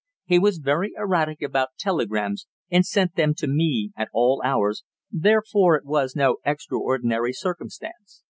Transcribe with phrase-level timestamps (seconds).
[0.25, 5.75] He was very erratic about telegrams and sent them to me at all hours, therefore
[5.75, 8.23] it was no extraordinary circumstance.